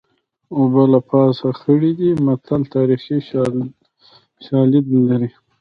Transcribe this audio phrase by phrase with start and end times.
[0.57, 3.17] اوبه له پاسه خړې دي متل تاریخي
[4.45, 5.29] شالید لري